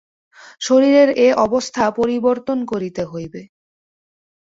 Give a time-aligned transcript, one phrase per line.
[0.61, 3.41] শরীরের এ অবস্থা পরিবর্তন করিতে হইবে।